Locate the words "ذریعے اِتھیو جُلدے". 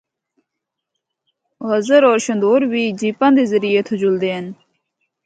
3.51-4.29